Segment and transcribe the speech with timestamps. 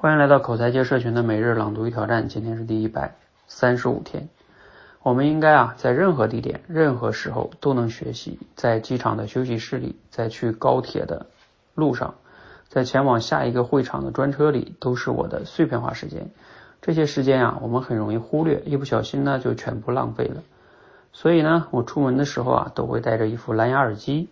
[0.00, 3.16] 欢迎来到口才界社群的每日朗读与挑战，今天是第一百
[3.48, 4.28] 三十五天。
[5.02, 8.38] 我们应该啊，在任何地点、任何时候都能学习。
[8.54, 11.26] 在机场的休息室里，在去高铁的
[11.74, 12.14] 路上，
[12.68, 16.30] 在前往下一个会场的专车里，都是我的碎片化时间。
[16.80, 20.44] 这些时间啊，我们很容易忽略，一不小心呢，就全部浪费了。
[21.12, 24.28] 所以呢，我出门的时候啊，都会带着一副蓝牙耳机，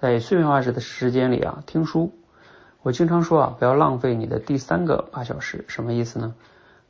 [0.00, 2.10] 在碎片化时的时间里啊，听书。
[2.84, 6.34] 我经常说啊，不要浪费你的第三个八小时，什么意思呢？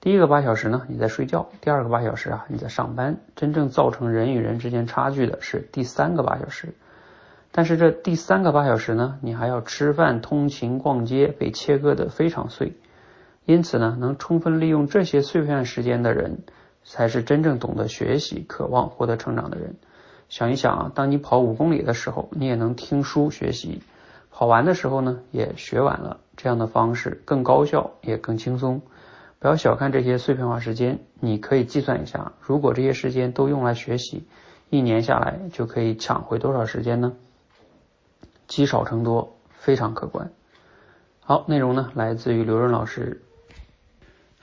[0.00, 3.18] 第一个八小时呢，你在睡觉；第二个八小时啊，你在上班。
[3.36, 6.74] 真正造成人与人之间差距的是第三个八小时。
[7.52, 12.72] 但是这第三个八小时呢，你还要吃饭、通勤、逛街，被切割的非常碎。
[13.44, 16.38] 因此呢，能充分利用这些碎片时间的人，
[16.82, 19.76] 才是真正懂得学习、渴望获得成长的人。
[20.28, 23.80] 想一想啊，当你跑五公里的时候，你也能听书学习。
[24.36, 28.82] 跑完的时候呢，也学完了，这样的方式更高效，也更轻松。
[29.38, 34.26] 不要小看这些碎片化时间，你可以计算一下，如果这些时间都用来学习，
[34.70, 37.12] 一年下来就可以抢回多少时间呢？
[38.48, 40.32] 积少成多，非常可观。
[41.20, 43.22] 好，内容呢来自于刘润老师，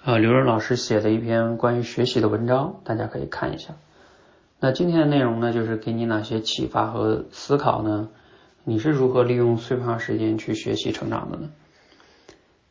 [0.05, 3.73] 啊，刘润老师写的一篇关于学习的文章，大家可以看一下。
[4.61, 8.07] 那今天的内容呢，就是给你哪些启发和思考呢？
[8.63, 11.49] 你是如何利用碎片化时间去学习成长的呢？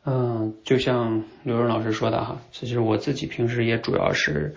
[0.05, 4.55] 嗯，就像刘润老师说的哈，其实我自己平时也主要是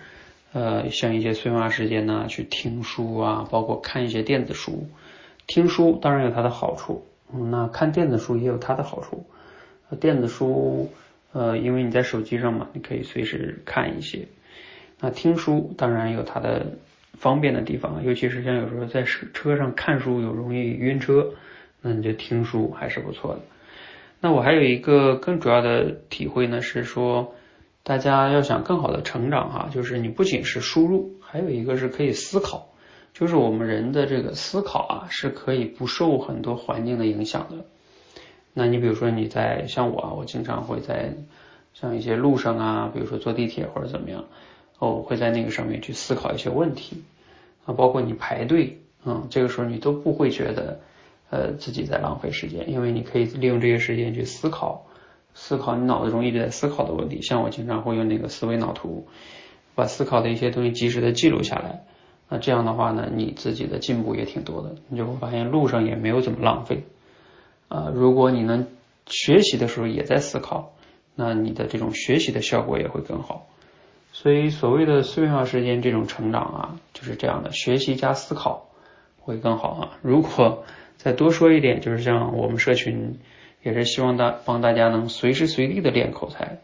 [0.52, 4.86] 呃，像一些碎片化时间呢，去听书啊，包括看一些电子书。
[5.46, 9.26] 听书当然有它的好处，嗯，那看电子书也有它的好处。
[10.00, 10.90] 电子书
[11.32, 14.28] 呃，因为你在手机上嘛，你可以随时看一些。
[15.00, 16.64] 那听书当然有它的。
[17.18, 21.30] 方便的地方，尤其是像有时候在车车上看书有容易晕车，
[21.80, 23.40] 那你就听书还是不错的。
[24.20, 27.34] 那我还有一个更主要的体会呢，是说
[27.82, 32.68] 大家要想更好的成长哈，就是你不仅是输入，还有一个是可以思考，
[33.12, 37.64] 就是我们人的这个思考啊是可以不受很多环境的影响的。
[38.54, 41.12] 那你比如说你在像我啊，我经常会在
[41.74, 44.24] 像一些路上啊，比如说坐地铁或者怎么样。
[44.84, 47.02] 哦，会在那个上面去思考一些问题
[47.64, 50.78] 啊，包括你排队，嗯，这个时候你都不会觉得
[51.30, 54.84] 呃自己在浪费时间，因为你可以利用这些时间去思考，
[55.32, 57.22] 思考你脑子中一直在思考的问题。
[57.22, 59.06] 像我经常会用那个思维脑图，
[59.74, 61.86] 把思考的一些东西及时的记录下来。
[62.28, 66.84] 那这样的话呢，你自己的进步也挺多的，你就会发现路上也没有怎么浪费
[67.68, 67.90] 啊。
[67.94, 68.66] 如果你能
[69.06, 70.74] 学习的时候也在思考，
[71.14, 73.46] 那你的这种学习的效果也会更好。
[74.24, 78.70] 所以，所谓的碎片化时间这种成长啊，就是这样的，学习加思考
[79.20, 79.98] 会更好啊。
[80.00, 80.64] 如果
[80.96, 83.18] 再多说一点，就是像我们社群
[83.62, 86.60] 也是希望大帮大家能随时随地的练口才，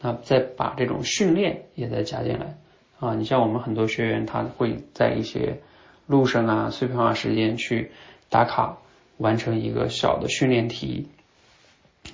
[0.00, 2.58] 那再把这种训练也再加进来
[2.98, 3.14] 啊。
[3.14, 5.60] 你像我们很多学员，他会在一些
[6.08, 7.92] 路上啊碎片化时间去
[8.30, 8.78] 打卡，
[9.16, 11.06] 完成一个小的训练题，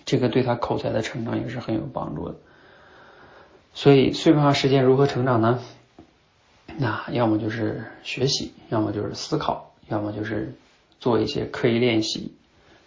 [0.05, 2.35] 这个对他口才的成长也是很有帮助的。
[3.75, 5.61] 所以碎片化时间如何成长呢？
[6.79, 10.55] 那要么就是学习，要么就是思考，要么就是
[11.01, 12.33] 做一些刻意练习。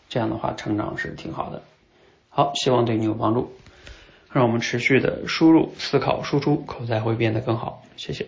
[0.09, 1.62] 这样的话，成长是挺好的。
[2.29, 3.51] 好，希望对你有帮助。
[4.31, 7.84] 让我们持续的输入、思考、输出，口才会变得更好。
[7.95, 8.28] 谢谢。